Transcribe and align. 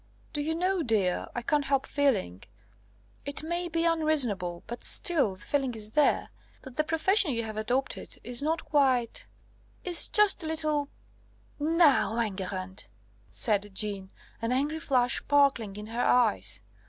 Do 0.33 0.41
you 0.41 0.55
know, 0.55 0.81
dear, 0.81 1.27
I 1.35 1.43
can't 1.43 1.65
help 1.65 1.85
feeling 1.85 2.41
it 3.23 3.43
may 3.43 3.67
be 3.67 3.85
unreasonable, 3.85 4.63
but 4.65 4.83
still 4.83 5.35
the 5.35 5.45
feeling 5.45 5.75
is 5.75 5.91
there 5.91 6.31
that 6.63 6.75
the 6.75 6.83
profession 6.83 7.33
you 7.33 7.43
have 7.43 7.55
adopted 7.55 8.17
is 8.23 8.41
not 8.41 8.65
quite 8.65 9.27
is 9.83 10.07
just 10.07 10.41
a 10.41 10.47
little" 10.47 10.89
"Now, 11.83 12.17
Enguerrand!" 12.17 12.87
said 13.29 13.75
Jeanne, 13.75 14.11
an 14.41 14.51
angry 14.51 14.79
flash 14.79 15.19
sparkling 15.19 15.75
in 15.75 15.85
her 15.85 16.01
eyes. 16.03 16.61